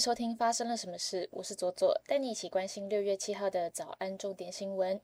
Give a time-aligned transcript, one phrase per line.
[0.00, 1.28] 收听发生了什么事？
[1.30, 4.98] 我是左左，带你一起关心六月七号的早安重点新闻。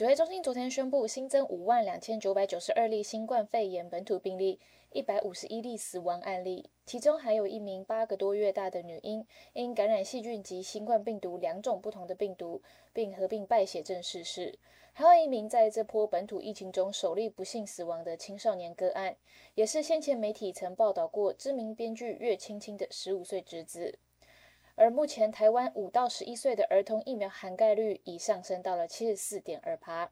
[0.00, 4.58] 指挥中心昨天宣布新增五万两千九百九十二例新冠肺炎本土病例，
[4.92, 12.62] 一百五十一例死亡案例，其中还有一名八个多月大的女婴因感染细菌及新冠病毒两种不同的病毒，
[12.94, 14.58] 并合并败血症逝世。
[14.94, 19.14] 还有一名在这波本土疫情中首例不幸死亡的青少年个案，
[19.54, 23.98] 也是先前媒体曾报道过知名编剧岳青青的十五岁侄子。
[24.80, 30.10] 而目前台湾五到十一岁的儿童疫苗涵盖率已上升到了七十四点二趴。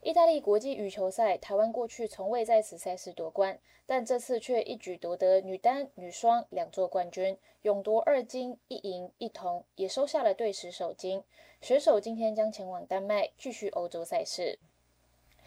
[0.00, 11.22] 意大利国际羽球赛，台湾过去从未在此赛事夺冠，但这次却一举夺得女单、女双两座冠军，勇夺二金一银一铜，也收下了队史首金。
[11.60, 14.58] 选手今天将前往丹麦继续欧洲赛事。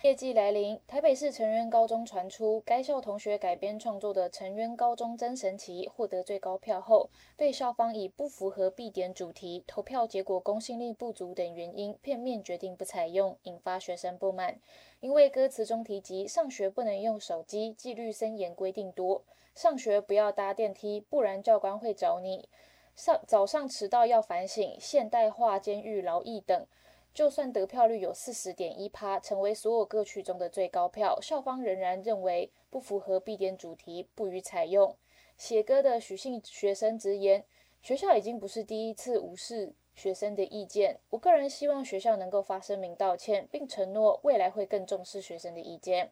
[0.05, 14.59] 业绩来临，台北市成渊高中传出该校同学改编创作的《成渊高中真神奇》获得最高票后，被校方以不符合必点主题、投票结果公信力不足等原因，片面决定不采用，引发学生不满。
[15.00, 19.23] 因为歌词中提及上学不能用手机，纪律森严，规定多，
[19.56, 22.47] 上学不要搭电梯，不然教官会找你。
[22.95, 26.67] 上早上迟到要反省，现代化监狱劳役等。
[27.16, 34.97] 就算得票率有四十点一趴，成为所有歌曲中的最高票，校方仍然认为不符合必点主题，不予采用。
[35.38, 37.45] 写歌的许姓学生直言，
[37.81, 40.99] 学校已经不是第一次无视学生的意见。
[41.11, 46.11] 我个人希望学校能够发声明道歉，并承诺未来会更重视学生的意见。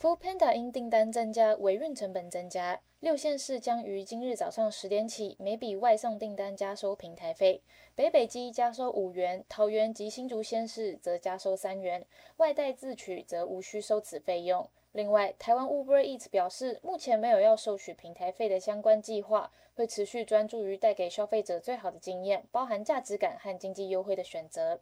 [0.00, 2.80] Food Panda 因订单增加，维运成本增加。
[3.00, 7.62] 六县市将于今日早上十点起，每笔外送订单加收平台费。
[7.94, 12.06] 北北基加收五元，桃园及新竹县市则加收三元，
[12.38, 14.66] 外带自取则无需收此费用。
[14.92, 24.80] 另外，台湾 Uber Eats 表示，目前没有要收取平台费的相关计划，会持续专注于带给消费者最好的经验，包含价值感和经济优惠的选择。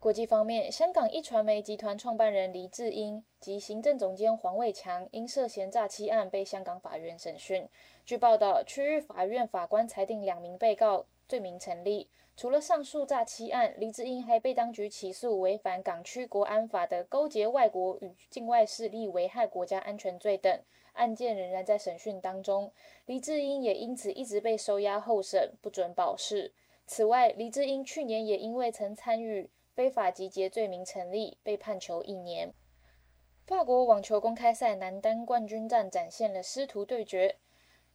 [0.00, 7.68] 国际方面，香港一传媒集团创办人黎智英及行政总监黄伟强因涉嫌诈欺案被香港法院审讯。
[8.06, 12.08] 据报道，区域法院法官裁定两名被告罪名成立。
[12.34, 20.58] 除了上述诈欺案，黎智英还被当局起诉违反港区国安法的勾结外国与境外势力危害国家安全罪等。
[20.94, 22.72] 案件仍然在审讯当中，
[23.04, 26.54] 黎智英也因此一直被收押候审，不准保释。
[26.86, 32.52] 此外，黎智英去年也因为曾参与非法集结罪名成立，被判囚一年。
[33.46, 37.38] 法国网球公开赛男单冠军战展现了师徒对决，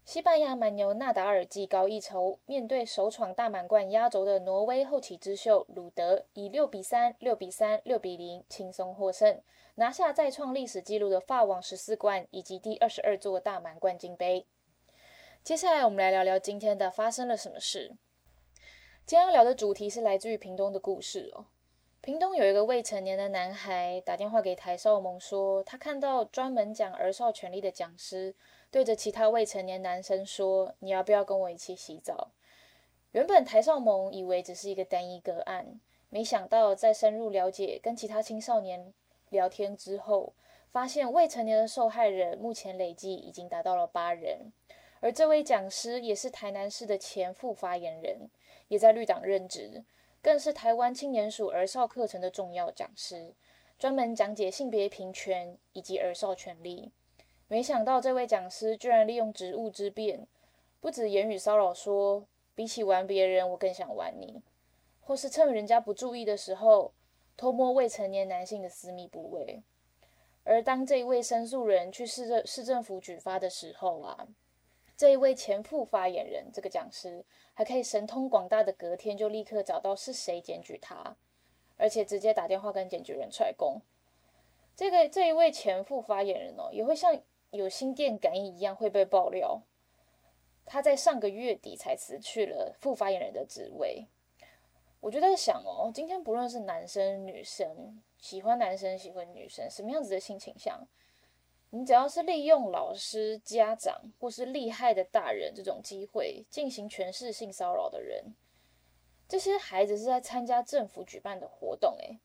[0.04, 9.40] 西班牙蛮牛纳达尔技高一筹，面对首闯大满贯压轴的挪威后起之秀鲁德，以六比三、六比三、六比零轻松获胜，
[9.76, 14.48] 拿下再创历史纪录的法网十四冠以及第二十二座大满贯金杯。
[15.44, 17.96] 接下来我们来聊聊今天的发生了什么事。
[19.06, 21.46] 今天要聊的主题是来自于屏东的故事哦。
[22.06, 28.36] 屏东有一个未成年的男孩打电话给台少盟说，他看到专门讲儿少权利的讲师
[28.70, 32.30] 对着其他未成年男生说：“你要不要跟我一起洗澡？”
[33.14, 35.80] 原本台少盟以为只是一个单一个案，
[36.12, 38.94] 没想到在深入了解跟其他青少年
[39.30, 40.34] 聊天之后，
[40.70, 44.54] 发现未成年的受害人目前累计已经达到了八人，
[45.00, 48.30] 而这位讲师也是台南市的前副发言人，
[48.68, 49.84] 也在绿党任职。
[50.26, 53.36] 更是台湾青年署儿少课程的重要讲师，
[53.78, 56.92] 专门讲解性别平权以及儿少权利。
[57.48, 60.26] 没想到这位讲师居然利用职务之便，
[60.82, 62.26] 不止言语骚扰，说
[62.56, 64.42] 比起玩别人，我更想玩你，
[65.00, 66.92] 或是趁人家不注意的时候
[67.38, 69.62] 偷摸未成年男性的私密部位。
[70.44, 74.28] 而当这一位申诉人去市政市政府举发的时候啊。
[74.98, 81.18] 这一位前副发言人，这个讲师还可以神通广大的，隔天就立刻找到是谁检举他，
[81.78, 83.82] 而且直接打电话跟检举人踹供。
[84.76, 87.22] 这个这一位前副发言人哦，也会像
[87.52, 89.62] 有心电感应一样会被爆料。
[90.66, 94.08] 他在上个月底才辞去了副发言人的职位。
[95.02, 100.88] 我就在想哦，今天不论是男生女生，喜欢男生喜欢女生，什么样子的性倾向？
[101.78, 108.34] 你只要是利用老师、家长或是厉害的大人这种机会进行权势性骚扰的人，
[109.28, 112.18] 这些孩子是在参加政府举办的活动，诶，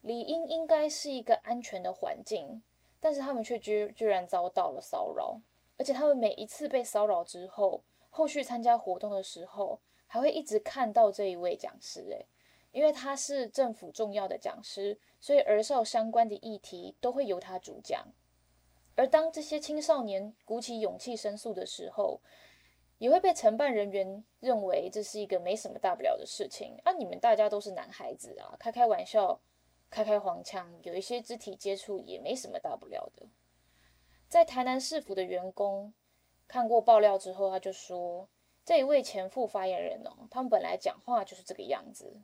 [0.00, 2.60] 理应应该是一个安全的环境，
[2.98, 5.40] 但是他们却居居然遭到了骚扰，
[5.78, 12.26] 而且他们每一次被骚扰之后，后续参加活动的时候，还会一直看到这一位讲师，诶，
[12.72, 18.04] 因为他是政府重要的讲师，所以儿少相关的议题都会由他主讲。
[18.96, 22.20] 而当这些青少年鼓起勇气申诉的时候，
[22.98, 26.92] 也会被承办人员认为这是一个没什么大不了的事情啊！
[26.92, 29.38] 你们大家都是男孩子啊，开开玩笑，
[29.90, 33.26] 开开黄腔，有一些肢体接触也没什么大不了的。
[34.28, 35.92] 在台南市府的员工
[36.48, 38.28] 看过爆料之后，他就说，
[38.64, 42.22] 这一位前副发言人哦，他们本来讲话就是这个样子，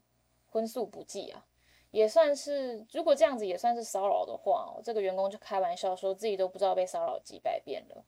[0.48, 1.46] 荤素不忌啊，
[1.92, 8.04] 也算是如果这样子也算是骚扰的话哦，这个员工就开玩笑说自己都不知道被骚扰几百遍了。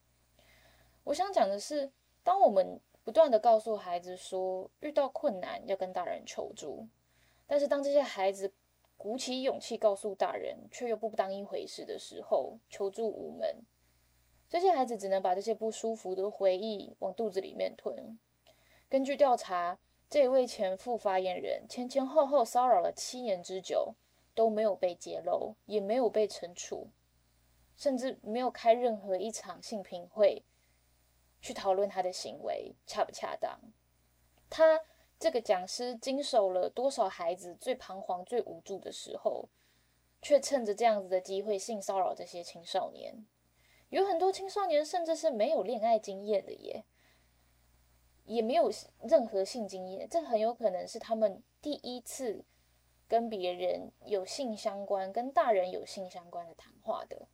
[1.05, 1.93] 我想讲的是。
[2.27, 6.89] 当我们不断的告诉孩子说遇到困难要跟大人求助，
[7.47, 8.51] 但是当这些孩子
[8.97, 13.63] 鼓起勇气告诉大人，却又不当一回事的时候，求助无门，
[14.49, 18.19] 这些孩子只能把这些不舒服的回忆往肚子里面吞。
[18.89, 19.79] 根据调查，
[20.15, 23.97] 这位前副发言人前前后后骚扰了七年之久，
[24.33, 26.87] 都没有被揭露，也没有被惩处，
[27.77, 30.45] 甚至没有开任何一场性评会。
[31.41, 33.59] 去讨论他的行为恰不恰当？
[34.49, 34.83] 他
[35.19, 39.49] 这个讲师经手了多少孩子最彷徨、最无助的时候，
[40.23, 43.27] 却趁着这样子的机会性骚扰这些青少年。
[43.89, 46.85] 有很多青少年甚至是没有恋爱经验的耶，
[48.25, 48.71] 也没有
[49.03, 52.45] 任何性经验，这很有可能是他们第一次
[53.07, 57.29] 跟别人有性相关、跟大人有性相关的谈话的。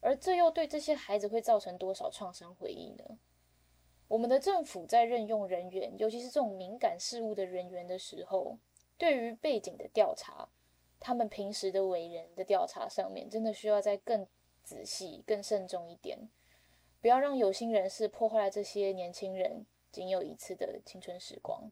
[0.00, 3.18] 而这又对这些孩子会造成多少创伤回忆呢？
[4.08, 8.58] 我们的政府在任用人员，尤其是这种敏感事务的人员的时候，
[8.98, 10.48] 对于背景的调查，
[11.00, 14.26] 他们平时的为人的调查上面，真的需要再更
[14.62, 16.28] 仔细、更慎重一点，
[17.00, 21.70] 不要让有心人士破坏了这些年轻人仅有一次的青春时光。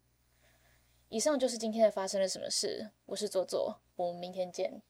[1.08, 4.82] 以上就是今天的发生了什么事，我是左左，我们明天见。